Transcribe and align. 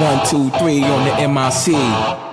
One, 0.00 0.24
two, 0.24 0.48
three 0.60 0.84
on 0.84 1.04
the 1.06 1.28
MIC. 1.28 2.27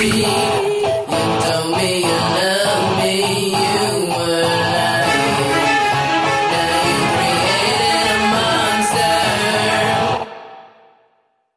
be. 0.00 0.39